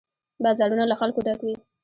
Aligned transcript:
بازارونه 0.43 0.83
له 0.87 0.95
خلکو 1.01 1.19
ډک 1.27 1.39
وي. 1.45 1.55